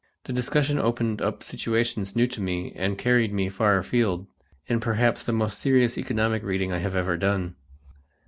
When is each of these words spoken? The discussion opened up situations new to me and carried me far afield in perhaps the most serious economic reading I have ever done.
The 0.23 0.33
discussion 0.33 0.79
opened 0.79 1.21
up 1.21 1.43
situations 1.43 2.15
new 2.15 2.25
to 2.25 2.41
me 2.41 2.73
and 2.75 2.97
carried 2.97 3.31
me 3.31 3.49
far 3.49 3.77
afield 3.77 4.25
in 4.65 4.79
perhaps 4.79 5.23
the 5.23 5.31
most 5.31 5.59
serious 5.59 5.95
economic 5.95 6.41
reading 6.41 6.73
I 6.73 6.79
have 6.79 6.95
ever 6.95 7.17
done. 7.17 7.53